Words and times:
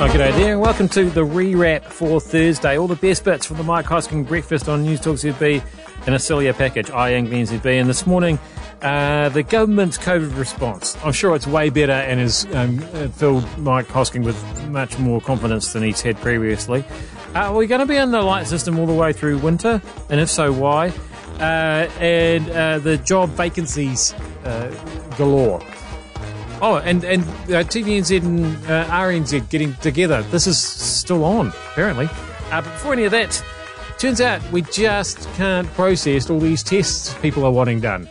Oh, 0.00 0.06
g'day 0.06 0.32
there, 0.36 0.52
and 0.52 0.60
welcome 0.60 0.88
to 0.90 1.10
the 1.10 1.26
rewrap 1.26 1.82
for 1.82 2.20
Thursday. 2.20 2.78
All 2.78 2.86
the 2.86 2.94
best 2.94 3.24
bits 3.24 3.44
from 3.44 3.56
the 3.56 3.64
Mike 3.64 3.86
Hosking 3.86 4.24
breakfast 4.28 4.68
on 4.68 4.84
News 4.84 5.00
Talk 5.00 5.16
ZB 5.16 5.60
in 6.06 6.14
a 6.14 6.20
sillier 6.20 6.52
package. 6.52 6.88
I 6.92 7.10
am 7.10 7.26
Glenn 7.26 7.46
ZB, 7.46 7.66
and 7.80 7.90
this 7.90 8.06
morning, 8.06 8.38
uh, 8.80 9.28
the 9.30 9.42
government's 9.42 9.98
COVID 9.98 10.38
response. 10.38 10.96
I'm 11.02 11.12
sure 11.12 11.34
it's 11.34 11.48
way 11.48 11.68
better 11.70 11.90
and 11.90 12.20
has 12.20 12.46
um, 12.54 12.78
filled 13.10 13.44
Mike 13.58 13.88
Hosking 13.88 14.22
with 14.24 14.68
much 14.68 14.96
more 15.00 15.20
confidence 15.20 15.72
than 15.72 15.82
he's 15.82 16.00
had 16.00 16.16
previously. 16.18 16.84
Uh, 17.34 17.50
are 17.50 17.56
we 17.56 17.66
going 17.66 17.80
to 17.80 17.86
be 17.86 17.96
in 17.96 18.12
the 18.12 18.22
light 18.22 18.46
system 18.46 18.78
all 18.78 18.86
the 18.86 18.94
way 18.94 19.12
through 19.12 19.38
winter? 19.38 19.82
And 20.10 20.20
if 20.20 20.30
so, 20.30 20.52
why? 20.52 20.92
Uh, 21.40 21.90
and 21.98 22.48
uh, 22.50 22.78
the 22.78 22.98
job 22.98 23.30
vacancies 23.30 24.12
uh, 24.44 24.70
galore. 25.16 25.60
Oh, 26.60 26.78
and 26.78 27.04
and 27.04 27.22
uh, 27.22 27.62
TVNZ 27.62 28.22
and 28.22 28.44
uh, 28.66 28.84
RNZ 28.86 29.48
getting 29.48 29.74
together. 29.76 30.22
This 30.22 30.46
is 30.46 30.58
still 30.58 31.24
on, 31.24 31.48
apparently. 31.70 32.06
Uh, 32.50 32.62
but 32.62 32.64
before 32.64 32.94
any 32.94 33.04
of 33.04 33.12
that, 33.12 33.40
turns 33.98 34.20
out 34.20 34.42
we 34.50 34.62
just 34.62 35.28
can't 35.34 35.68
process 35.74 36.28
all 36.28 36.40
these 36.40 36.62
tests 36.62 37.14
people 37.20 37.44
are 37.44 37.52
wanting 37.52 37.80
done. 37.80 38.08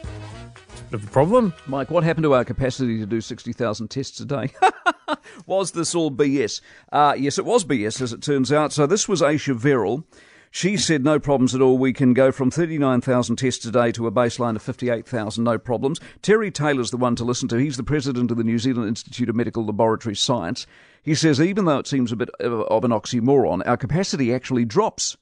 Bit 0.90 1.02
of 1.02 1.04
a 1.04 1.12
problem. 1.12 1.54
Mike, 1.66 1.92
what 1.92 2.06
happened 2.06 2.24
to 2.24 2.34
our 2.34 2.46
capacity 2.46 3.00
to 3.00 3.06
do 3.06 3.20
60,000 3.20 3.90
tests 3.90 4.22
a 4.22 4.26
day? 4.26 4.54
was 5.46 5.72
this 5.72 5.94
all 5.94 6.10
BS? 6.10 6.62
Uh, 6.90 7.14
yes, 7.18 7.38
it 7.38 7.44
was 7.44 7.66
BS, 7.66 8.02
as 8.02 8.14
it 8.14 8.22
turns 8.22 8.54
out. 8.54 8.72
So 8.72 8.88
this 8.88 9.10
was 9.10 9.22
Ayesha 9.22 9.54
Verrall. 9.54 10.06
She 10.52 10.78
said 10.78 11.04
no 11.04 11.20
problems 11.20 11.54
at 11.54 11.62
all. 11.62 11.78
We 11.78 11.94
can 11.94 12.14
go 12.14 12.32
from 12.32 12.50
39,000 12.50 13.36
tests 13.36 13.66
a 13.66 13.72
day 13.72 13.92
to 13.92 14.08
a 14.08 14.12
baseline 14.12 14.56
of 14.56 14.62
58,000, 14.62 15.44
no 15.44 15.58
problems. 15.58 16.00
Terry 16.22 16.52
Taylor's 16.52 16.92
the 16.92 16.98
one 16.98 17.16
to 17.16 17.24
listen 17.24 17.48
to. 17.50 17.58
He's 17.58 17.78
the 17.78 17.84
president 17.84 18.32
of 18.32 18.38
the 18.38 18.44
New 18.44 18.60
Zealand 18.60 18.88
Institute 18.88 19.30
of 19.30 19.36
Medical 19.36 19.66
Laboratory 19.66 20.16
Science. 20.16 20.66
He 21.04 21.16
says 21.16 21.40
even 21.40 21.66
though 21.66 21.80
it 21.80 21.88
seems 21.88 22.12
a 22.12 22.16
bit 22.16 22.30
of 22.40 22.84
an 22.84 22.92
oxymoron, 22.92 23.66
our 23.68 23.78
capacity 23.78 24.34
actually 24.34 24.66
drops 24.66 25.18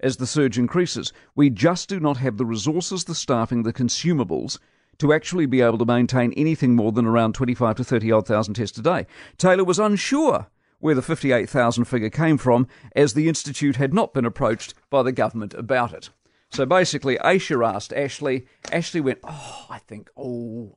as 0.00 0.16
the 0.16 0.26
surge 0.26 0.58
increases. 0.58 1.12
We 1.34 1.50
just 1.50 1.88
do 1.88 2.00
not 2.00 2.16
have 2.16 2.36
the 2.36 2.46
resources, 2.46 3.04
the 3.04 3.14
staffing, 3.14 3.62
the 3.62 3.72
consumables 3.72 4.58
to 4.98 5.12
actually 5.12 5.46
be 5.46 5.60
able 5.60 5.78
to 5.78 5.84
maintain 5.84 6.32
anything 6.34 6.76
more 6.76 6.92
than 6.92 7.06
around 7.06 7.34
25 7.34 7.76
to 7.76 7.84
30 7.84 8.12
odd 8.12 8.26
thousand 8.26 8.54
tests 8.54 8.78
a 8.78 8.82
day. 8.82 9.06
Taylor 9.38 9.64
was 9.64 9.78
unsure 9.78 10.46
where 10.80 10.94
the 10.94 11.02
58,000 11.02 11.84
figure 11.84 12.10
came 12.10 12.36
from, 12.36 12.66
as 12.96 13.14
the 13.14 13.28
Institute 13.28 13.76
had 13.76 13.94
not 13.94 14.12
been 14.12 14.24
approached 14.24 14.74
by 14.90 15.02
the 15.02 15.12
government 15.12 15.54
about 15.54 15.92
it. 15.92 16.10
So 16.50 16.66
basically, 16.66 17.18
Ayesha 17.20 17.62
asked 17.64 17.92
Ashley. 17.92 18.46
Ashley 18.72 19.00
went, 19.00 19.20
Oh, 19.24 19.66
I 19.70 19.78
think, 19.78 20.10
oh, 20.16 20.76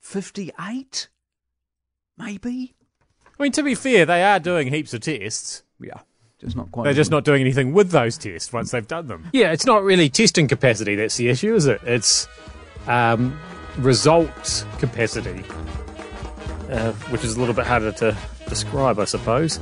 58? 0.00 1.08
Maybe? 2.18 2.74
I 3.38 3.42
mean, 3.42 3.52
to 3.52 3.62
be 3.62 3.74
fair, 3.74 4.04
they 4.04 4.22
are 4.22 4.38
doing 4.38 4.68
heaps 4.68 4.92
of 4.92 5.00
tests. 5.00 5.62
Yeah. 5.80 6.00
Just 6.38 6.56
not 6.56 6.72
quite. 6.72 6.84
They're 6.84 6.92
just 6.92 7.10
not 7.12 7.24
doing 7.24 7.40
anything 7.40 7.72
with 7.72 7.90
those 7.90 8.18
tests 8.18 8.52
once 8.52 8.72
they've 8.72 8.86
done 8.86 9.06
them. 9.06 9.28
Yeah, 9.32 9.52
it's 9.52 9.64
not 9.64 9.84
really 9.84 10.08
testing 10.08 10.48
capacity 10.48 10.96
that's 10.96 11.16
the 11.16 11.28
issue, 11.28 11.54
is 11.54 11.66
it? 11.66 11.80
It's 11.84 12.26
um, 12.88 13.38
result 13.78 14.66
capacity, 14.78 15.44
uh, 16.68 16.92
which 17.10 17.22
is 17.22 17.36
a 17.36 17.40
little 17.40 17.54
bit 17.54 17.64
harder 17.64 17.92
to 17.92 18.16
describe, 18.52 18.98
I 18.98 19.06
suppose. 19.06 19.58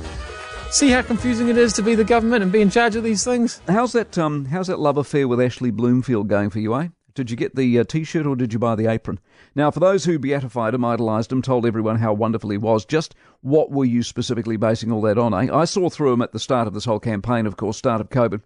See 0.69 0.89
how 0.89 1.01
confusing 1.01 1.47
it 1.47 1.57
is 1.57 1.71
to 1.73 1.81
be 1.81 1.95
the 1.95 2.03
government 2.03 2.43
and 2.43 2.51
be 2.51 2.59
in 2.59 2.69
charge 2.69 2.97
of 2.97 3.05
these 3.05 3.23
things? 3.23 3.61
How's 3.69 3.93
that? 3.93 4.17
Um, 4.17 4.43
how's 4.45 4.67
that 4.67 4.79
love 4.79 4.97
affair 4.97 5.29
with 5.29 5.39
Ashley 5.39 5.71
Bloomfield 5.71 6.27
going 6.27 6.49
for 6.49 6.59
you, 6.59 6.75
eh? 6.75 6.89
Did 7.13 7.31
you 7.31 7.37
get 7.37 7.55
the 7.55 7.79
uh, 7.79 7.83
T-shirt 7.85 8.25
or 8.25 8.35
did 8.35 8.51
you 8.51 8.59
buy 8.59 8.75
the 8.75 8.87
apron? 8.87 9.19
Now, 9.55 9.71
for 9.71 9.79
those 9.79 10.03
who 10.05 10.19
beatified 10.19 10.73
him, 10.73 10.83
idolised 10.83 11.31
him, 11.31 11.41
told 11.41 11.65
everyone 11.65 11.99
how 11.99 12.13
wonderful 12.13 12.49
he 12.49 12.57
was, 12.57 12.85
just 12.85 13.15
what 13.41 13.71
were 13.71 13.85
you 13.85 14.03
specifically 14.03 14.55
basing 14.55 14.91
all 14.91 15.01
that 15.01 15.17
on? 15.17 15.33
Eh? 15.33 15.53
I 15.53 15.65
saw 15.65 15.89
through 15.89 16.13
him 16.13 16.21
at 16.21 16.31
the 16.31 16.39
start 16.39 16.67
of 16.67 16.73
this 16.73 16.85
whole 16.85 16.99
campaign, 16.99 17.45
of 17.45 17.57
course, 17.57 17.77
start 17.77 18.01
of 18.01 18.09
COVID, 18.09 18.41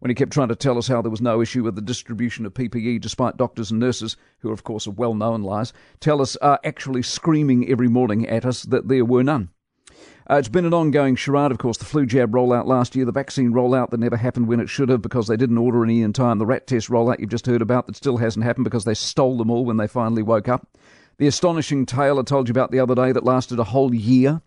when 0.00 0.10
he 0.10 0.14
kept 0.14 0.32
trying 0.32 0.48
to 0.48 0.56
tell 0.56 0.78
us 0.78 0.88
how 0.88 1.02
there 1.02 1.10
was 1.10 1.22
no 1.22 1.40
issue 1.42 1.62
with 1.62 1.76
the 1.76 1.82
distribution 1.82 2.46
of 2.46 2.54
PPE, 2.54 3.00
despite 3.00 3.36
doctors 3.36 3.70
and 3.70 3.80
nurses, 3.80 4.16
who 4.40 4.50
of 4.50 4.64
course 4.64 4.86
are 4.86 4.92
well-known 4.92 5.42
liars, 5.42 5.72
tell 5.98 6.20
us 6.20 6.36
uh, 6.42 6.58
actually 6.64 7.02
screaming 7.02 7.70
every 7.70 7.88
morning 7.88 8.26
at 8.28 8.44
us 8.44 8.62
that 8.64 8.88
there 8.88 9.04
were 9.04 9.22
none. 9.22 9.50
Uh, 10.30 10.36
it's 10.36 10.48
been 10.48 10.64
an 10.64 10.72
ongoing 10.72 11.16
charade, 11.16 11.50
of 11.50 11.58
course. 11.58 11.76
The 11.76 11.84
flu 11.84 12.06
jab 12.06 12.30
rollout 12.30 12.66
last 12.66 12.94
year, 12.94 13.04
the 13.04 13.10
vaccine 13.10 13.52
rollout 13.52 13.90
that 13.90 13.98
never 13.98 14.16
happened 14.16 14.46
when 14.46 14.60
it 14.60 14.68
should 14.68 14.88
have 14.88 15.02
because 15.02 15.26
they 15.26 15.36
didn't 15.36 15.58
order 15.58 15.82
any 15.82 16.02
in 16.02 16.12
time, 16.12 16.38
the 16.38 16.46
rat 16.46 16.68
test 16.68 16.88
rollout 16.88 17.18
you've 17.18 17.30
just 17.30 17.46
heard 17.46 17.60
about 17.60 17.88
that 17.88 17.96
still 17.96 18.18
hasn't 18.18 18.44
happened 18.44 18.62
because 18.62 18.84
they 18.84 18.94
stole 18.94 19.36
them 19.38 19.50
all 19.50 19.64
when 19.64 19.76
they 19.76 19.88
finally 19.88 20.22
woke 20.22 20.46
up. 20.46 20.68
The 21.18 21.26
astonishing 21.26 21.84
tale 21.84 22.20
I 22.20 22.22
told 22.22 22.46
you 22.46 22.52
about 22.52 22.70
the 22.70 22.78
other 22.78 22.94
day 22.94 23.10
that 23.10 23.24
lasted 23.24 23.58
a 23.58 23.64
whole 23.64 23.92
year 23.92 24.40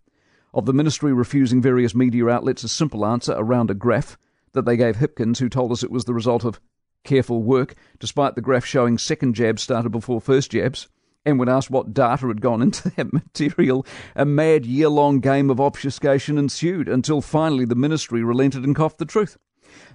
of 0.54 0.66
the 0.66 0.72
ministry 0.72 1.12
refusing 1.12 1.62
various 1.62 1.94
media 1.94 2.30
outlets 2.30 2.64
a 2.64 2.70
simple 2.70 3.06
answer 3.06 3.36
around 3.36 3.70
a 3.70 3.74
graph 3.74 4.18
that 4.54 4.64
they 4.64 4.78
gave 4.78 4.96
Hipkins, 4.96 5.40
who 5.40 5.50
told 5.50 5.74
us 5.74 5.84
it 5.84 5.92
was 5.92 6.06
the 6.06 6.14
result 6.14 6.46
of 6.46 6.62
careful 7.04 7.44
work, 7.44 7.76
despite 8.00 8.36
the 8.36 8.42
graph 8.42 8.64
showing 8.64 8.98
second 8.98 9.36
jabs 9.36 9.64
started 9.64 9.90
before 9.90 10.22
first 10.22 10.52
jabs 10.52 10.88
and 11.26 11.40
when 11.40 11.50
asked 11.50 11.70
what 11.70 11.94
data 11.94 12.28
had 12.28 12.42
gone 12.42 12.62
into 12.62 12.90
that 12.92 13.14
material, 13.14 13.86
a 14.16 14.26
mad 14.26 14.66
year 14.66 14.90
long 14.90 15.20
game 15.20 15.50
of 15.50 15.60
obfuscation 15.60 16.38
ensued 16.38 16.90
until 16.90 17.22
finally 17.22 17.66
the 17.66 17.76
ministry 17.76 18.24
relented 18.24 18.64
and 18.64 18.76
coughed 18.76 18.98
the 18.98 19.06
truth. 19.06 19.38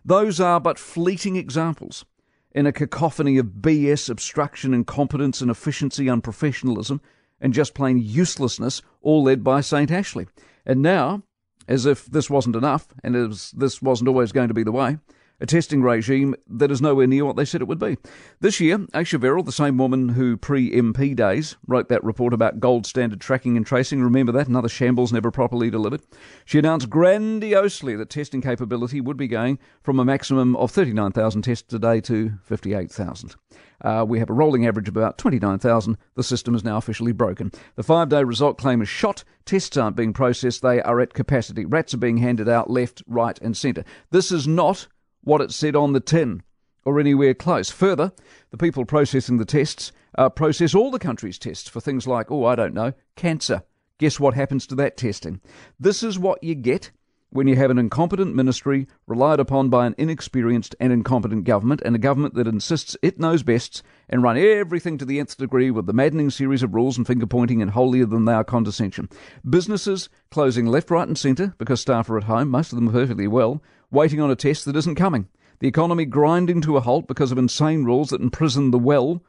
Those 0.05 0.41
are 0.41 0.61
but 0.61 0.79
fleeting 0.79 1.37
examples 1.37 2.05
in 2.53 2.67
a 2.67 2.73
cacophony 2.73 3.39
of 3.39 3.47
BS, 3.61 4.09
obstruction, 4.09 4.73
incompetence, 4.73 5.41
and 5.41 5.51
efficiency, 5.51 6.07
unprofessionalism, 6.07 7.01
and 7.41 7.53
just 7.53 7.75
plain 7.75 7.99
uselessness, 7.99 8.83
all 9.03 9.23
led 9.23 9.45
by 9.45 9.61
St. 9.61 9.91
Ashley. 9.91 10.27
And 10.67 10.83
now, 10.83 11.23
as 11.69 11.87
if 11.87 12.07
this 12.07 12.31
wasn't 12.31 12.57
enough, 12.57 12.89
and 13.05 13.15
as 13.15 13.53
this 13.53 13.81
wasn't 13.83 14.09
always 14.09 14.33
going 14.33 14.49
to 14.49 14.55
be 14.55 14.65
the 14.65 14.73
way, 14.73 14.99
a 15.41 15.47
testing 15.47 15.83
regime 15.83 16.35
that 16.49 16.71
is 16.71 16.83
nowhere 16.83 17.07
near 17.07 17.25
what 17.25 17.37
they 17.37 17.45
said 17.45 17.61
it 17.61 17.69
would 17.69 17.79
be. 17.79 17.97
This 18.41 18.61
year, 18.61 18.87
Ayesha 18.95 19.19
Verrall, 19.19 19.45
the 19.45 19.53
same 19.53 19.79
woman 19.79 20.11
who 20.11 20.37
pre 20.37 20.71
MP 20.71 21.15
days 21.15 21.57
wrote 21.67 21.89
that 21.89 22.03
report 22.03 22.33
about 22.33 22.61
gold 22.61 22.87
standard 22.87 23.21
tracking 23.21 23.57
and 23.57 23.67
tracing, 23.67 24.03
remember 24.03 24.33
that? 24.33 24.49
Another 24.49 24.69
shambles 24.69 25.13
never 25.13 25.31
properly 25.31 25.71
delivered. 25.71 26.03
She 26.45 26.59
announced 26.59 26.91
grandiosely 26.91 27.97
that 27.97 28.11
testing 28.11 28.41
capability 28.41 29.01
would 29.01 29.17
be 29.17 29.29
going 29.29 29.59
from 29.83 29.99
a 29.99 30.05
maximum 30.05 30.57
of 30.57 30.71
39,000 30.71 31.43
tests 31.43 31.73
a 31.73 31.79
day 31.79 32.01
to 32.03 32.33
58,000. 32.43 33.35
Uh, 33.81 34.05
we 34.07 34.19
have 34.19 34.31
a 34.31 34.35
rolling 34.35 34.67
average 34.67 34.89
of 34.89 34.97
about 34.97 35.19
29,000. 35.19 35.97
The 36.17 36.23
system 36.23 36.55
is 36.55 36.65
now 36.65 36.77
officially 36.79 37.13
broken. 37.13 37.53
The 37.77 37.83
five 37.83 38.09
day 38.09 38.25
result 38.25 38.59
claim 38.59 38.83
is 38.83 38.89
shot. 38.89 39.23
Tests 39.45 39.77
aren't 39.77 39.97
being 39.97 40.13
processed. 40.13 40.63
They 40.63 40.83
are 40.83 41.01
at 41.01 41.15
capacity. 41.15 41.65
Rats 41.65 41.95
are 41.95 41.99
being 41.99 42.17
handed 42.19 42.49
out 42.49 42.71
left, 42.71 43.03
right, 43.07 43.39
and 43.41 43.57
centre. 43.57 43.85
This 44.11 44.33
is 44.33 44.49
not 44.49 44.89
what 45.29 45.43
it 45.43 45.53
said 45.53 45.77
on 45.77 45.93
the 45.93 46.01
tin 46.01 46.43
or 46.87 46.99
anywhere 46.99 47.35
close. 47.35 47.71
Further, 47.71 48.13
the 48.51 48.57
people 48.57 48.87
processing 48.87 49.37
the 49.37 49.45
tests 49.45 49.93
uh, 50.17 50.31
process 50.31 50.75
all 50.75 50.91
the 50.91 50.99
country's 50.99 51.39
tests 51.39 51.69
for 51.69 51.81
things 51.81 52.07
like, 52.07 52.31
oh, 52.31 52.47
I 52.47 52.55
don't 52.55 52.73
know, 52.73 52.95
cancer. 53.15 53.63
Guess 53.99 54.19
what 54.19 54.33
happens 54.33 54.67
to 54.69 54.75
that 54.77 54.97
testing? 54.97 55.41
This 55.79 56.03
is 56.03 56.19
what 56.19 56.43
you 56.43 56.55
get 56.55 56.91
when 57.31 57.47
you 57.47 57.57
have 57.57 57.71
an 57.71 57.79
incompetent 57.79 58.35
ministry 58.35 58.87
relied 59.07 59.39
upon 59.39 59.69
by 59.69 59.87
an 59.87 59.95
inexperienced 59.99 60.75
and 60.81 60.93
incompetent 60.93 61.45
government, 61.45 61.83
and 61.85 61.95
a 61.95 61.99
government 61.99 62.35
that 62.35 62.47
insists 62.47 62.97
it 63.03 63.21
knows 63.21 63.43
best 63.43 63.83
and 64.09 64.23
run 64.23 64.39
everything 64.39 64.97
to 64.97 65.05
the 65.05 65.21
nth 65.21 65.37
degree 65.37 65.71
with 65.71 65.87
the 65.87 65.93
maddening 65.93 66.31
series 66.31 66.63
of 66.63 66.75
rules 66.75 66.97
and 66.97 67.07
finger 67.07 67.27
pointing 67.27 67.61
and 67.61 67.73
holier 67.73 68.07
than 68.07 68.25
thou 68.25 68.43
condescension. 68.43 69.09
Businesses 69.49 70.09
closing 70.31 70.67
left, 70.67 70.91
right, 70.91 71.07
and 71.07 71.19
centre 71.19 71.55
because 71.59 71.81
staff 71.81 72.09
are 72.09 72.17
at 72.17 72.25
home, 72.25 72.49
most 72.49 72.73
of 72.73 72.77
them 72.77 72.91
perfectly 72.91 73.29
well, 73.29 73.63
waiting 73.91 74.21
on 74.21 74.31
a 74.31 74.37
test 74.37 74.65
that 74.65 74.77
isn't 74.77 74.95
coming. 74.95 75.29
The 75.61 75.69
economy 75.69 76.07
grinding 76.07 76.61
to 76.63 76.77
a 76.77 76.81
halt 76.81 77.09
because 77.09 77.33
of 77.33 77.39
insane 77.39 77.85
rules 77.85 78.11
that 78.11 78.21
imprison 78.21 78.71
the 78.71 78.79
well, 78.79 79.23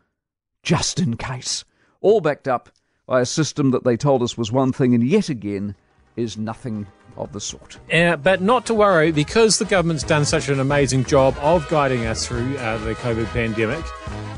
just 0.63 0.99
in 0.99 1.17
case. 1.17 1.65
All 2.01 2.21
backed 2.21 2.47
up 2.47 2.69
by 3.05 3.19
a 3.19 3.25
system 3.25 3.71
that 3.71 3.83
they 3.83 3.97
told 3.97 4.21
us 4.21 4.37
was 4.37 4.51
one 4.51 4.71
thing 4.71 4.93
and 4.93 5.03
yet 5.03 5.27
again 5.27 5.75
is 6.21 6.37
nothing 6.37 6.87
of 7.17 7.33
the 7.33 7.39
sort. 7.41 7.77
Uh, 7.91 8.15
but 8.15 8.41
not 8.41 8.65
to 8.67 8.73
worry, 8.73 9.11
because 9.11 9.59
the 9.59 9.65
government's 9.65 10.03
done 10.03 10.25
such 10.25 10.47
an 10.49 10.59
amazing 10.59 11.03
job 11.05 11.35
of 11.39 11.67
guiding 11.69 12.05
us 12.05 12.25
through 12.25 12.57
uh, 12.57 12.77
the 12.79 12.95
COVID 12.95 13.25
pandemic, 13.27 13.83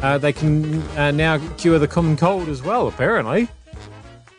uh, 0.01 0.17
they 0.17 0.33
can 0.33 0.81
uh, 0.97 1.11
now 1.11 1.37
cure 1.57 1.77
the 1.77 1.87
common 1.87 2.17
cold 2.17 2.49
as 2.49 2.61
well, 2.61 2.87
apparently. 2.87 3.47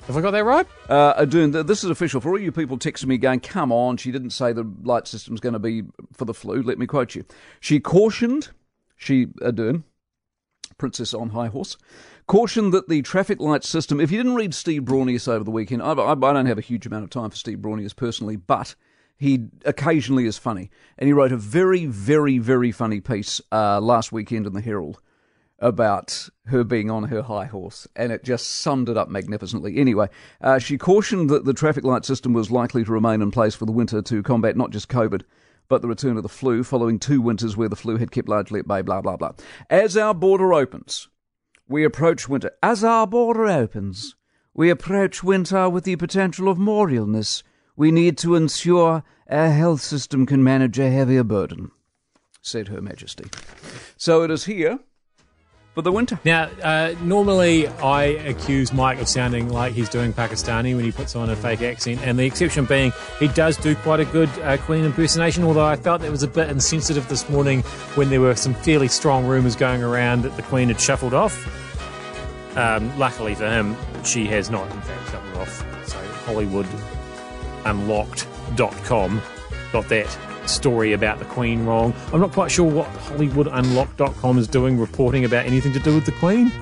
Have 0.07 0.17
I 0.17 0.21
got 0.21 0.33
that 0.33 0.45
right? 0.45 0.67
Uh, 0.89 1.25
Ardern, 1.25 1.65
this 1.65 1.85
is 1.85 1.91
official. 1.91 2.21
For 2.21 2.31
all 2.31 2.39
you 2.39 2.51
people 2.51 2.77
texting 2.77 3.07
me 3.07 3.19
going, 3.19 3.39
come 3.39 3.71
on, 3.71 3.97
she 3.97 4.11
didn't 4.11 4.31
say 4.31 4.53
the 4.53 4.69
light 4.83 5.07
system's 5.07 5.39
going 5.39 5.53
to 5.53 5.61
be 5.61 5.85
for 6.13 6.25
the 6.25 6.35
flu. 6.35 6.61
Let 6.61 6.79
me 6.79 6.87
quote 6.87 7.15
you. 7.15 7.25
She 7.61 7.79
cautioned, 7.79 8.49
she, 8.97 9.27
Ardern, 9.27 9.85
Princess 10.79 11.15
on 11.15 11.31
High 11.31 11.49
Horse, 11.49 11.77
cautioned 12.27 12.73
that 12.73 12.89
the 12.89 13.03
traffic 13.03 13.41
light 13.41 13.65
system, 13.65 14.01
if 14.01 14.11
you 14.11 14.19
didn't 14.19 14.35
read 14.35 14.55
Steve 14.55 14.83
Braunias 14.83 15.29
over 15.29 15.45
the 15.45 15.51
weekend, 15.51 15.83
I, 15.83 15.93
I, 15.93 16.13
I 16.13 16.33
don't 16.33 16.47
have 16.47 16.59
a 16.59 16.63
huge 16.63 16.87
amount 16.87 17.05
of 17.05 17.11
time 17.11 17.31
for 17.31 17.37
Steve 17.37 17.59
Braunias 17.59 17.95
personally, 17.95 18.37
but 18.37 18.75
he 19.17 19.47
occasionally 19.65 20.27
is 20.27 20.39
funny. 20.39 20.71
And 20.99 21.07
he 21.07 21.13
wrote 21.13 21.33
a 21.33 21.37
very, 21.37 21.87
very, 21.87 22.39
very 22.39 22.73
funny 22.73 23.01
piece 23.01 23.41
uh, 23.53 23.81
last 23.81 24.13
weekend 24.13 24.47
in 24.47 24.53
the 24.53 24.61
Herald 24.61 25.01
about 25.59 26.29
her 26.47 26.65
being 26.65 26.91
on 26.91 27.05
her 27.05 27.23
high 27.23 27.45
horse, 27.45 27.87
and 27.95 28.11
it 28.11 28.25
just 28.25 28.49
summed 28.49 28.89
it 28.89 28.97
up 28.97 29.09
magnificently. 29.09 29.79
Anyway, 29.79 30.09
uh, 30.41 30.59
she 30.59 30.77
cautioned 30.77 31.31
that 31.31 31.45
the 31.45 31.55
traffic 31.55 31.85
light 31.85 32.05
system 32.05 32.33
was 32.33 32.51
likely 32.51 32.85
to 32.85 32.91
remain 32.91 33.23
in 33.23 33.31
place 33.31 33.55
for 33.55 33.65
the 33.65 33.73
winter 33.73 34.03
to 34.03 34.23
combat 34.25 34.57
not 34.57 34.71
just 34.71 34.89
COVID, 34.89 35.23
but 35.69 35.83
the 35.83 35.89
return 35.89 36.17
of 36.17 36.23
the 36.23 36.29
flu 36.29 36.63
following 36.63 36.99
two 36.99 37.21
winters 37.21 37.57
where 37.57 37.69
the 37.69 37.77
flu 37.77 37.97
had 37.97 38.11
kept 38.11 38.29
largely 38.29 38.61
at 38.61 38.69
bay, 38.69 38.83
blah, 38.83 39.01
blah, 39.01 39.17
blah. 39.17 39.33
As 39.71 39.97
our 39.97 40.15
border 40.15 40.53
opens, 40.53 41.09
we 41.69 41.85
approach 41.85 42.29
winter. 42.29 42.51
As 42.63 42.85
our 42.85 43.07
border 43.07 43.47
opens, 43.47 44.15
we 44.55 44.69
approach 44.71 45.23
winter 45.23 45.69
with 45.69 45.85
the 45.85 45.97
potential 45.97 46.49
of 46.49 46.59
more 46.59 46.91
illness. 46.91 47.43
We 47.77 47.91
need 47.91 48.19
to 48.19 48.35
ensure 48.35 49.03
our 49.31 49.51
health 49.51 49.81
system 49.81 50.27
can 50.27 50.45
manage 50.45 50.79
a 50.79 50.91
heavier 50.91 51.25
burden, 51.25 51.71
said 52.43 52.69
Her 52.69 52.83
Majesty. 52.83 53.25
So 53.97 54.23
it 54.23 54.31
is 54.31 54.45
here 54.45 54.81
for 55.75 55.83
the 55.83 55.93
winter. 55.93 56.19
Now, 56.25 56.51
uh, 56.63 56.95
normally 57.03 57.67
I 57.69 58.05
accuse 58.05 58.73
Mike 58.73 59.01
of 59.01 59.09
sounding 59.09 59.49
like 59.49 59.73
he's 59.73 59.89
doing 59.89 60.13
Pakistani 60.13 60.77
when 60.77 60.85
he 60.85 60.93
puts 60.93 61.17
on 61.17 61.31
a 61.31 61.37
fake 61.37 61.63
accent, 61.63 62.01
and 62.03 62.19
the 62.19 62.25
exception 62.25 62.67
being 62.67 62.93
he 63.19 63.29
does 63.29 63.57
do 63.57 63.75
quite 63.77 64.01
a 64.01 64.05
good 64.05 64.29
uh, 64.41 64.59
Queen 64.59 64.85
impersonation, 64.85 65.45
although 65.45 65.65
I 65.65 65.77
felt 65.77 66.03
that 66.03 66.11
was 66.11 66.23
a 66.23 66.29
bit 66.29 66.51
insensitive 66.51 67.09
this 67.09 67.27
morning 67.29 67.63
when 67.95 68.11
there 68.11 68.21
were 68.21 68.35
some 68.35 68.53
fairly 68.55 68.89
strong 68.89 69.25
rumours 69.27 69.57
going 69.57 69.83
around 69.83 70.23
that 70.23 70.37
the 70.37 70.43
Queen 70.43 70.69
had 70.69 70.79
shuffled 70.81 71.15
off. 71.15 71.49
Um, 72.57 72.99
luckily 72.99 73.35
for 73.35 73.49
him, 73.49 73.75
she 74.05 74.27
has 74.27 74.51
not, 74.51 74.71
in 74.71 74.81
fact, 74.83 75.11
shuffled 75.11 75.37
off. 75.39 75.65
So, 75.89 75.97
HollywoodUnlocked.com 77.65 79.23
got 79.73 79.89
that 79.89 80.19
story 80.47 80.93
about 80.93 81.19
the 81.19 81.25
Queen 81.27 81.65
wrong. 81.65 81.95
I'm 82.13 82.21
not 82.21 82.33
quite 82.33 82.51
sure 82.51 82.71
what 82.71 82.87
HollywoodUnlocked.com 82.95 84.39
is 84.39 84.49
doing, 84.49 84.79
reporting 84.79 85.25
about 85.25 85.47
anything 85.47 85.73
to 85.73 85.81
do 85.81 85.95
with 85.95 86.07
the 86.07 86.13
Queen. 86.13 86.53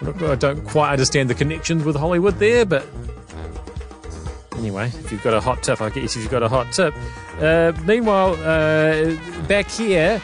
I 0.00 0.36
don't 0.36 0.64
quite 0.64 0.92
understand 0.92 1.28
the 1.28 1.34
connections 1.34 1.84
with 1.84 1.96
Hollywood 1.96 2.38
there, 2.38 2.64
but 2.64 2.86
anyway, 4.56 4.86
if 4.86 5.10
you've 5.10 5.22
got 5.22 5.34
a 5.34 5.40
hot 5.40 5.62
tip, 5.62 5.80
I 5.80 5.90
guess 5.90 6.14
if 6.16 6.22
you've 6.22 6.30
got 6.30 6.42
a 6.42 6.48
hot 6.48 6.72
tip. 6.72 6.94
Uh, 7.40 7.72
meanwhile, 7.84 8.34
uh, 8.34 9.16
back 9.48 9.68
here, 9.68 10.18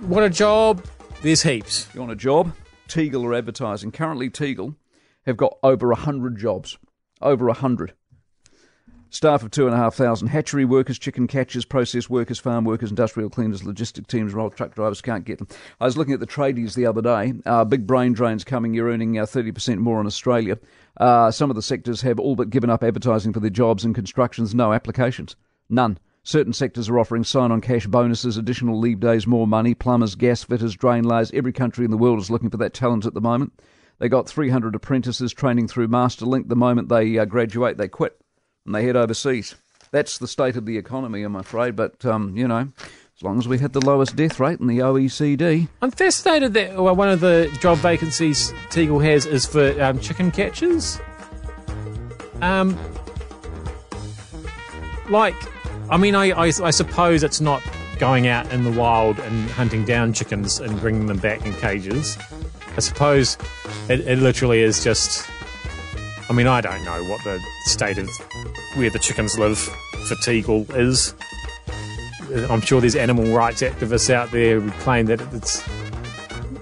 what 0.00 0.22
a 0.22 0.30
job! 0.30 0.84
There's 1.22 1.42
heaps. 1.42 1.88
You 1.94 2.00
want 2.00 2.12
a 2.12 2.16
job? 2.16 2.52
Tegel 2.86 3.24
are 3.24 3.34
advertising. 3.34 3.90
Currently, 3.92 4.30
Tegel 4.30 4.76
have 5.26 5.36
got 5.36 5.58
over 5.62 5.88
100 5.88 6.38
jobs. 6.38 6.78
Over 7.20 7.46
100. 7.46 7.92
Staff 9.10 9.42
of 9.42 9.50
2,500 9.50 10.28
hatchery 10.28 10.66
workers, 10.66 10.98
chicken 10.98 11.26
catchers, 11.26 11.64
process 11.64 12.10
workers, 12.10 12.38
farm 12.38 12.66
workers, 12.66 12.90
industrial 12.90 13.30
cleaners, 13.30 13.62
logistic 13.62 14.06
teams, 14.06 14.34
roll 14.34 14.50
truck 14.50 14.74
drivers 14.74 15.00
can't 15.00 15.24
get 15.24 15.38
them. 15.38 15.48
I 15.80 15.86
was 15.86 15.96
looking 15.96 16.12
at 16.12 16.20
the 16.20 16.26
tradies 16.26 16.74
the 16.74 16.84
other 16.84 17.00
day. 17.00 17.32
Uh, 17.46 17.64
big 17.64 17.86
brain 17.86 18.12
drains 18.12 18.44
coming. 18.44 18.74
You're 18.74 18.90
earning 18.90 19.18
uh, 19.18 19.24
30% 19.24 19.78
more 19.78 19.98
in 20.00 20.06
Australia. 20.06 20.58
Uh, 20.98 21.30
some 21.30 21.48
of 21.48 21.56
the 21.56 21.62
sectors 21.62 22.02
have 22.02 22.20
all 22.20 22.36
but 22.36 22.50
given 22.50 22.68
up 22.68 22.82
advertising 22.82 23.32
for 23.32 23.40
their 23.40 23.48
jobs 23.48 23.82
and 23.82 23.94
constructions. 23.94 24.54
No 24.54 24.74
applications. 24.74 25.36
None. 25.70 25.98
Certain 26.22 26.52
sectors 26.52 26.90
are 26.90 26.98
offering 26.98 27.24
sign 27.24 27.50
on 27.50 27.62
cash 27.62 27.86
bonuses, 27.86 28.36
additional 28.36 28.78
leave 28.78 29.00
days, 29.00 29.26
more 29.26 29.46
money. 29.46 29.72
Plumbers, 29.72 30.16
gas 30.16 30.42
fitters, 30.42 30.76
drain 30.76 31.04
layers. 31.04 31.30
Every 31.32 31.54
country 31.54 31.86
in 31.86 31.90
the 31.90 31.96
world 31.96 32.18
is 32.18 32.30
looking 32.30 32.50
for 32.50 32.58
that 32.58 32.74
talent 32.74 33.06
at 33.06 33.14
the 33.14 33.22
moment. 33.22 33.54
They 34.00 34.10
got 34.10 34.28
300 34.28 34.74
apprentices 34.74 35.32
training 35.32 35.68
through 35.68 35.88
Masterlink. 35.88 36.48
The 36.48 36.56
moment 36.56 36.90
they 36.90 37.18
uh, 37.18 37.24
graduate, 37.24 37.78
they 37.78 37.88
quit 37.88 38.20
and 38.68 38.74
they 38.74 38.84
head 38.84 38.96
overseas. 38.96 39.54
That's 39.92 40.18
the 40.18 40.28
state 40.28 40.56
of 40.56 40.66
the 40.66 40.76
economy, 40.76 41.22
I'm 41.22 41.36
afraid. 41.36 41.74
But, 41.74 42.04
um, 42.04 42.36
you 42.36 42.46
know, 42.46 42.68
as 43.16 43.22
long 43.22 43.38
as 43.38 43.48
we 43.48 43.58
had 43.58 43.72
the 43.72 43.80
lowest 43.80 44.14
death 44.14 44.38
rate 44.38 44.60
in 44.60 44.66
the 44.66 44.80
OECD. 44.80 45.68
I'm 45.80 45.90
fascinated 45.90 46.52
that 46.52 46.76
well, 46.76 46.94
one 46.94 47.08
of 47.08 47.20
the 47.20 47.50
job 47.60 47.78
vacancies 47.78 48.52
Tegel 48.68 48.98
has 48.98 49.24
is 49.24 49.46
for 49.46 49.82
um, 49.82 49.98
chicken 50.00 50.30
catchers. 50.30 51.00
Um, 52.42 52.78
like, 55.08 55.34
I 55.88 55.96
mean, 55.96 56.14
I, 56.14 56.32
I, 56.32 56.52
I 56.62 56.70
suppose 56.70 57.22
it's 57.22 57.40
not 57.40 57.62
going 57.98 58.28
out 58.28 58.52
in 58.52 58.64
the 58.64 58.70
wild 58.70 59.18
and 59.18 59.50
hunting 59.50 59.86
down 59.86 60.12
chickens 60.12 60.60
and 60.60 60.78
bringing 60.78 61.06
them 61.06 61.18
back 61.18 61.46
in 61.46 61.54
cages. 61.54 62.18
I 62.76 62.80
suppose 62.80 63.38
it, 63.88 64.00
it 64.00 64.18
literally 64.18 64.60
is 64.60 64.84
just. 64.84 65.26
I 66.30 66.34
mean, 66.34 66.46
I 66.46 66.60
don't 66.60 66.84
know 66.84 67.04
what 67.04 67.24
the 67.24 67.42
state 67.64 67.96
of 67.98 68.08
where 68.74 68.90
the 68.90 68.98
chickens 68.98 69.38
live 69.38 69.58
for 69.58 70.14
Tegel 70.22 70.66
is. 70.72 71.14
I'm 72.50 72.60
sure 72.60 72.80
there's 72.82 72.96
animal 72.96 73.32
rights 73.32 73.62
activists 73.62 74.10
out 74.10 74.30
there 74.30 74.60
who 74.60 74.70
claim 74.82 75.06
that 75.06 75.20
it's 75.32 75.62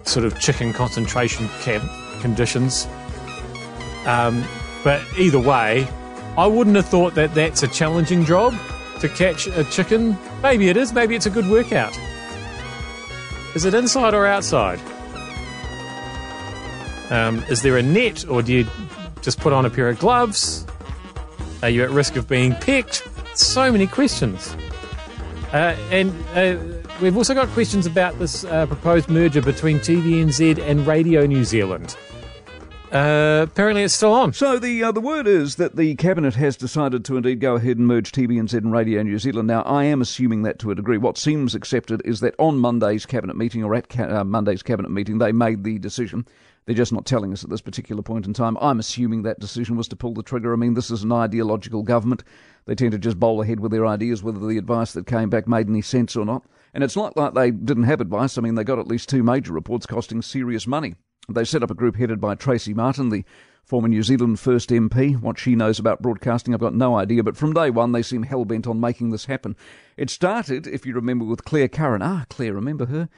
sort 0.04 0.24
of 0.24 0.38
chicken 0.38 0.72
concentration 0.72 1.48
camp 1.62 1.84
conditions. 2.20 2.86
Um, 4.06 4.44
but 4.84 5.02
either 5.18 5.40
way, 5.40 5.88
I 6.38 6.46
wouldn't 6.46 6.76
have 6.76 6.86
thought 6.86 7.14
that 7.14 7.34
that's 7.34 7.64
a 7.64 7.68
challenging 7.68 8.24
job 8.24 8.54
to 9.00 9.08
catch 9.08 9.48
a 9.48 9.64
chicken. 9.64 10.16
Maybe 10.42 10.68
it 10.68 10.76
is, 10.76 10.92
maybe 10.92 11.16
it's 11.16 11.26
a 11.26 11.30
good 11.30 11.48
workout. 11.48 11.98
Is 13.56 13.64
it 13.64 13.74
inside 13.74 14.14
or 14.14 14.26
outside? 14.26 14.78
Um, 17.10 17.42
is 17.48 17.62
there 17.62 17.76
a 17.76 17.82
net, 17.82 18.28
or 18.28 18.42
do 18.42 18.52
you 18.52 18.66
just 19.26 19.40
put 19.40 19.52
on 19.52 19.66
a 19.66 19.70
pair 19.70 19.88
of 19.88 19.98
gloves? 19.98 20.64
Are 21.60 21.68
you 21.68 21.82
at 21.82 21.90
risk 21.90 22.14
of 22.14 22.28
being 22.28 22.54
picked? 22.54 23.02
So 23.36 23.72
many 23.72 23.88
questions. 23.88 24.56
Uh, 25.52 25.76
and 25.90 26.12
uh, 26.36 26.56
we've 27.02 27.16
also 27.16 27.34
got 27.34 27.48
questions 27.48 27.86
about 27.86 28.16
this 28.20 28.44
uh, 28.44 28.66
proposed 28.66 29.08
merger 29.08 29.42
between 29.42 29.78
TVNZ 29.78 30.64
and 30.64 30.86
Radio 30.86 31.26
New 31.26 31.42
Zealand. 31.42 31.96
Uh, 32.92 33.46
apparently, 33.48 33.82
it's 33.82 33.94
still 33.94 34.12
on. 34.12 34.32
So 34.32 34.60
the 34.60 34.84
uh, 34.84 34.92
the 34.92 35.00
word 35.00 35.26
is 35.26 35.56
that 35.56 35.74
the 35.74 35.96
cabinet 35.96 36.36
has 36.36 36.56
decided 36.56 37.04
to 37.06 37.16
indeed 37.16 37.40
go 37.40 37.56
ahead 37.56 37.78
and 37.78 37.88
merge 37.88 38.12
TVNZ 38.12 38.54
and 38.54 38.70
Radio 38.70 39.02
New 39.02 39.18
Zealand. 39.18 39.48
Now, 39.48 39.62
I 39.62 39.82
am 39.86 40.00
assuming 40.00 40.42
that 40.42 40.60
to 40.60 40.70
a 40.70 40.76
degree. 40.76 40.98
What 40.98 41.18
seems 41.18 41.52
accepted 41.56 42.00
is 42.04 42.20
that 42.20 42.36
on 42.38 42.58
Monday's 42.58 43.06
cabinet 43.06 43.36
meeting 43.36 43.64
or 43.64 43.74
at 43.74 43.88
ca- 43.88 44.20
uh, 44.20 44.24
Monday's 44.24 44.62
cabinet 44.62 44.92
meeting, 44.92 45.18
they 45.18 45.32
made 45.32 45.64
the 45.64 45.80
decision. 45.80 46.28
They're 46.66 46.74
just 46.74 46.92
not 46.92 47.06
telling 47.06 47.32
us 47.32 47.44
at 47.44 47.50
this 47.50 47.60
particular 47.60 48.02
point 48.02 48.26
in 48.26 48.32
time. 48.32 48.58
I'm 48.60 48.80
assuming 48.80 49.22
that 49.22 49.38
decision 49.38 49.76
was 49.76 49.86
to 49.88 49.96
pull 49.96 50.14
the 50.14 50.22
trigger. 50.22 50.52
I 50.52 50.56
mean, 50.56 50.74
this 50.74 50.90
is 50.90 51.04
an 51.04 51.12
ideological 51.12 51.84
government. 51.84 52.24
They 52.66 52.74
tend 52.74 52.90
to 52.92 52.98
just 52.98 53.20
bowl 53.20 53.40
ahead 53.40 53.60
with 53.60 53.70
their 53.70 53.86
ideas, 53.86 54.22
whether 54.22 54.40
the 54.40 54.58
advice 54.58 54.92
that 54.92 55.06
came 55.06 55.30
back 55.30 55.46
made 55.46 55.68
any 55.68 55.80
sense 55.80 56.16
or 56.16 56.24
not. 56.24 56.44
And 56.74 56.82
it's 56.82 56.96
not 56.96 57.16
like 57.16 57.34
they 57.34 57.52
didn't 57.52 57.84
have 57.84 58.00
advice. 58.00 58.36
I 58.36 58.40
mean, 58.42 58.56
they 58.56 58.64
got 58.64 58.80
at 58.80 58.88
least 58.88 59.08
two 59.08 59.22
major 59.22 59.52
reports 59.52 59.86
costing 59.86 60.22
serious 60.22 60.66
money. 60.66 60.96
They 61.28 61.44
set 61.44 61.62
up 61.62 61.70
a 61.70 61.74
group 61.74 61.96
headed 61.96 62.20
by 62.20 62.34
Tracey 62.34 62.74
Martin, 62.74 63.10
the 63.10 63.24
former 63.64 63.88
New 63.88 64.02
Zealand 64.02 64.40
First 64.40 64.70
MP. 64.70 65.20
What 65.20 65.38
she 65.38 65.54
knows 65.54 65.78
about 65.78 66.02
broadcasting, 66.02 66.52
I've 66.52 66.60
got 66.60 66.74
no 66.74 66.96
idea. 66.96 67.22
But 67.22 67.36
from 67.36 67.52
day 67.52 67.70
one, 67.70 67.92
they 67.92 68.02
seem 68.02 68.24
hell 68.24 68.44
bent 68.44 68.66
on 68.66 68.80
making 68.80 69.10
this 69.10 69.26
happen. 69.26 69.56
It 69.96 70.10
started, 70.10 70.66
if 70.66 70.84
you 70.84 70.94
remember, 70.94 71.24
with 71.24 71.44
Claire 71.44 71.68
Curran. 71.68 72.02
Ah, 72.02 72.26
Claire, 72.28 72.54
remember 72.54 72.86
her? 72.86 73.08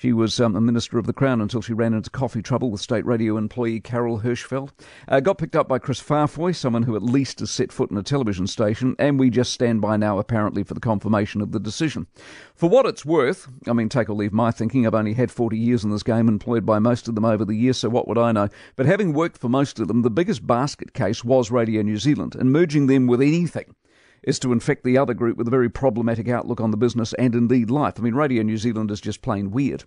She 0.00 0.12
was 0.12 0.38
um, 0.38 0.54
a 0.54 0.60
Minister 0.60 0.96
of 0.96 1.06
the 1.06 1.12
Crown 1.12 1.40
until 1.40 1.60
she 1.60 1.72
ran 1.72 1.92
into 1.92 2.08
coffee 2.08 2.40
trouble 2.40 2.70
with 2.70 2.80
state 2.80 3.04
radio 3.04 3.36
employee 3.36 3.80
Carol 3.80 4.20
Hirschfeld. 4.20 4.70
Uh, 5.08 5.18
got 5.18 5.38
picked 5.38 5.56
up 5.56 5.66
by 5.66 5.80
Kris 5.80 6.00
Faafoi, 6.00 6.54
someone 6.54 6.84
who 6.84 6.94
at 6.94 7.02
least 7.02 7.40
has 7.40 7.50
set 7.50 7.72
foot 7.72 7.90
in 7.90 7.96
a 7.96 8.04
television 8.04 8.46
station, 8.46 8.94
and 9.00 9.18
we 9.18 9.28
just 9.28 9.52
stand 9.52 9.80
by 9.80 9.96
now, 9.96 10.20
apparently, 10.20 10.62
for 10.62 10.74
the 10.74 10.78
confirmation 10.78 11.40
of 11.40 11.50
the 11.50 11.58
decision. 11.58 12.06
For 12.54 12.68
what 12.68 12.86
it's 12.86 13.04
worth, 13.04 13.48
I 13.66 13.72
mean, 13.72 13.88
take 13.88 14.08
or 14.08 14.14
leave 14.14 14.32
my 14.32 14.52
thinking, 14.52 14.86
I've 14.86 14.94
only 14.94 15.14
had 15.14 15.32
40 15.32 15.58
years 15.58 15.82
in 15.82 15.90
this 15.90 16.04
game, 16.04 16.28
employed 16.28 16.64
by 16.64 16.78
most 16.78 17.08
of 17.08 17.16
them 17.16 17.24
over 17.24 17.44
the 17.44 17.56
years, 17.56 17.78
so 17.78 17.88
what 17.88 18.06
would 18.06 18.18
I 18.18 18.30
know? 18.30 18.48
But 18.76 18.86
having 18.86 19.14
worked 19.14 19.38
for 19.38 19.48
most 19.48 19.80
of 19.80 19.88
them, 19.88 20.02
the 20.02 20.10
biggest 20.10 20.46
basket 20.46 20.94
case 20.94 21.24
was 21.24 21.50
Radio 21.50 21.82
New 21.82 21.98
Zealand, 21.98 22.36
and 22.36 22.52
merging 22.52 22.86
them 22.86 23.08
with 23.08 23.20
anything 23.20 23.74
is 24.22 24.38
to 24.38 24.52
infect 24.52 24.84
the 24.84 24.98
other 24.98 25.14
group 25.14 25.36
with 25.36 25.48
a 25.48 25.50
very 25.50 25.68
problematic 25.68 26.28
outlook 26.28 26.60
on 26.60 26.70
the 26.70 26.76
business 26.76 27.12
and 27.14 27.34
indeed 27.34 27.70
life. 27.70 27.94
I 27.98 28.02
mean, 28.02 28.14
Radio 28.14 28.42
New 28.42 28.56
Zealand 28.56 28.90
is 28.90 29.00
just 29.00 29.22
plain 29.22 29.50
weird. 29.50 29.84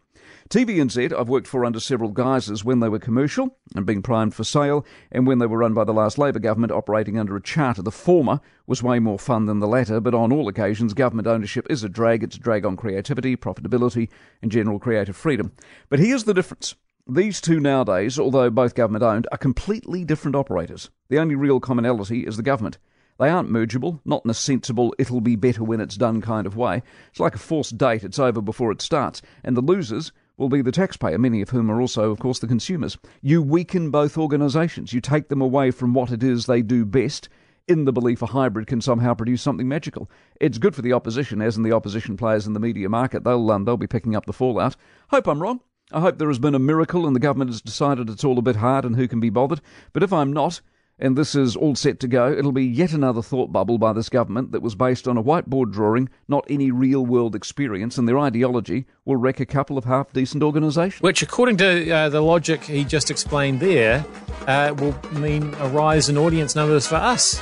TVNZ, 0.50 1.14
I've 1.18 1.30
worked 1.30 1.48
for 1.48 1.66
under 1.66 1.80
several 1.80 2.12
guises 2.12 2.64
when 2.64 2.80
they 2.80 2.90
were 2.90 3.00
commercial 3.00 3.58
and 3.76 3.86
being 3.86 4.02
primed 4.02 4.34
for 4.34 4.44
sale, 4.44 4.86
and 5.12 5.26
when 5.26 5.40
they 5.40 5.46
were 5.46 5.58
run 5.58 5.74
by 5.74 5.84
the 5.84 5.94
last 5.94 6.18
Labour 6.18 6.40
government 6.40 6.72
operating 6.72 7.18
under 7.18 7.36
a 7.36 7.42
charter. 7.42 7.82
The 7.82 7.92
former 7.92 8.40
was 8.68 8.84
way 8.84 9.00
more 9.00 9.20
fun 9.20 9.46
than 9.46 9.60
the 9.60 9.68
latter, 9.68 10.00
but 10.00 10.14
on 10.14 10.32
all 10.32 10.48
occasions, 10.48 10.94
government 10.94 11.28
ownership 11.28 11.68
is 11.70 11.84
a 11.84 11.90
drag. 11.90 12.24
It's 12.24 12.36
a 12.36 12.40
drag 12.40 12.66
on 12.66 12.78
creativity, 12.78 13.36
profitability, 13.36 14.10
and 14.42 14.52
general 14.52 14.80
creative 14.80 15.16
freedom. 15.16 15.52
But 15.90 16.00
here's 16.00 16.24
the 16.24 16.34
difference. 16.34 16.76
These 17.08 17.42
two 17.42 17.60
nowadays, 17.60 18.20
although 18.20 18.50
both 18.50 18.76
government 18.76 19.04
owned, 19.04 19.28
are 19.32 19.38
completely 19.38 20.06
different 20.06 20.36
operators. 20.36 20.90
The 21.10 21.20
only 21.20 21.36
real 21.36 21.60
commonality 21.60 22.26
is 22.28 22.38
the 22.38 22.44
government. 22.44 22.78
They 23.22 23.30
aren't 23.30 23.52
mergeable, 23.52 24.00
not 24.04 24.26
in 24.26 24.32
a 24.32 24.34
sensible, 24.34 24.96
it'll 24.98 25.22
be 25.22 25.36
better 25.36 25.64
when 25.64 25.80
it's 25.80 25.96
done 25.96 26.22
kind 26.22 26.48
of 26.48 26.58
way. 26.58 26.82
It's 27.12 27.20
like 27.20 27.36
a 27.36 27.38
forced 27.38 27.78
date, 27.78 28.04
it's 28.04 28.18
over 28.18 28.42
before 28.42 28.72
it 28.72 28.82
starts. 28.82 29.22
And 29.44 29.56
the 29.56 29.62
losers 29.62 30.12
will 30.38 30.50
be 30.50 30.64
the 30.64 30.72
taxpayer, 30.72 31.20
many 31.20 31.40
of 31.44 31.52
whom 31.52 31.70
are 31.70 31.80
also, 31.80 32.10
of 32.10 32.18
course, 32.18 32.40
the 32.40 32.48
consumers. 32.48 32.98
You 33.22 33.44
weaken 33.44 33.92
both 33.92 34.18
organisations. 34.18 34.92
You 34.92 35.02
take 35.02 35.30
them 35.30 35.40
away 35.40 35.70
from 35.70 35.94
what 35.94 36.12
it 36.12 36.24
is 36.24 36.48
they 36.48 36.64
do 36.64 36.84
best 36.84 37.30
in 37.68 37.86
the 37.86 37.94
belief 37.94 38.24
a 38.24 38.26
hybrid 38.26 38.66
can 38.66 38.82
somehow 38.82 39.14
produce 39.14 39.44
something 39.44 39.68
magical. 39.68 40.10
It's 40.40 40.58
good 40.58 40.74
for 40.74 40.82
the 40.82 40.94
opposition, 40.94 41.44
as 41.44 41.58
in 41.58 41.62
the 41.62 41.74
opposition 41.74 42.18
players 42.18 42.48
in 42.48 42.54
the 42.54 42.60
media 42.60 42.90
market. 42.90 43.24
They'll, 43.24 43.52
um, 43.52 43.66
they'll 43.66 43.78
be 43.78 43.86
picking 43.86 44.16
up 44.16 44.26
the 44.26 44.34
fallout. 44.34 44.76
Hope 45.12 45.28
I'm 45.28 45.44
wrong. 45.44 45.60
I 45.92 46.00
hope 46.00 46.18
there 46.18 46.30
has 46.30 46.40
been 46.40 46.56
a 46.56 46.60
miracle 46.60 47.06
and 47.06 47.16
the 47.16 47.20
government 47.20 47.52
has 47.52 47.62
decided 47.62 48.10
it's 48.10 48.24
all 48.24 48.40
a 48.40 48.42
bit 48.42 48.56
hard 48.56 48.84
and 48.84 48.96
who 48.96 49.08
can 49.08 49.20
be 49.20 49.30
bothered. 49.30 49.62
But 49.94 50.02
if 50.02 50.12
I'm 50.12 50.34
not, 50.34 50.62
and 51.02 51.18
this 51.18 51.34
is 51.34 51.56
all 51.56 51.76
set 51.76 52.00
to 52.00 52.08
go, 52.08 52.32
it'll 52.32 52.52
be 52.52 52.64
yet 52.66 52.94
another 52.94 53.24
thought 53.24 53.52
bubble 53.52 53.80
by 53.80 53.92
this 53.92 54.08
government 54.08 54.52
that 54.52 54.62
was 54.62 54.76
based 54.76 55.08
on 55.08 55.18
a 55.18 55.24
whiteboard 55.24 55.72
drawing, 55.72 56.10
not 56.28 56.46
any 56.48 56.70
real 56.70 57.04
world 57.04 57.36
experience, 57.36 57.98
and 57.98 58.08
their 58.08 58.20
ideology 58.20 58.86
will 59.04 59.16
wreck 59.16 59.40
a 59.40 59.46
couple 59.46 59.80
of 59.80 59.86
half 59.86 60.14
decent 60.14 60.44
organisations. 60.44 61.02
Which, 61.02 61.24
according 61.24 61.58
to 61.58 61.90
uh, 61.90 62.10
the 62.10 62.22
logic 62.22 62.64
he 62.64 62.84
just 62.84 63.10
explained 63.10 63.60
there, 63.60 64.06
uh, 64.46 64.76
will 64.78 64.96
mean 65.14 65.56
a 65.56 65.68
rise 65.70 66.08
in 66.08 66.18
audience 66.18 66.56
numbers 66.56 66.86
for 66.86 66.96
us. 66.96 67.42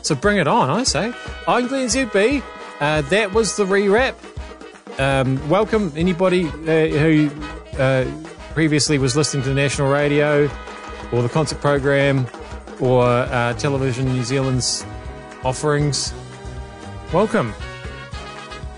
So 0.00 0.14
bring 0.14 0.38
it 0.38 0.48
on, 0.48 0.70
I 0.70 0.84
say. 0.84 1.12
I'm 1.46 1.68
Glenn 1.68 1.88
ZB. 1.88 2.42
Uh, 2.80 3.02
that 3.02 3.34
was 3.34 3.56
the 3.56 3.64
rewrap. 3.64 4.14
Um, 4.98 5.46
welcome 5.50 5.92
anybody 5.94 6.46
uh, 6.46 6.88
who 6.98 7.30
uh, 7.78 8.10
previously 8.54 8.96
was 8.96 9.14
listening 9.14 9.42
to 9.42 9.50
the 9.50 9.54
national 9.54 9.92
radio 9.92 10.50
or 11.12 11.22
the 11.22 11.28
concert 11.28 11.60
program 11.60 12.26
or 12.80 13.04
uh, 13.04 13.54
Television 13.54 14.06
New 14.06 14.24
Zealand's 14.24 14.84
offerings. 15.44 16.12
Welcome. 17.12 17.52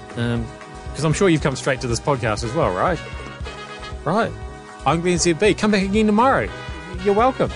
Because 0.09 0.35
um, 0.35 1.07
I'm 1.07 1.13
sure 1.13 1.29
you've 1.29 1.43
come 1.43 1.57
straight 1.57 1.81
to 1.81 1.87
this 1.87 2.01
podcast 2.01 2.45
as 2.45 2.53
well, 2.53 2.75
right? 2.75 3.01
Right. 4.05 4.33
I'm 4.87 5.01
Glenn 5.01 5.19
ZB. 5.19 5.59
Come 5.59 5.73
back 5.73 5.83
again 5.83 6.07
tomorrow. 6.07 6.49
You're 7.05 7.15
welcome. 7.15 7.51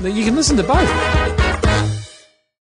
You 0.00 0.24
can 0.24 0.36
listen 0.36 0.56
to 0.56 0.62
both. 0.62 1.15